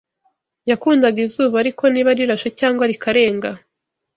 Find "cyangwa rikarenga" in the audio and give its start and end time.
2.59-3.49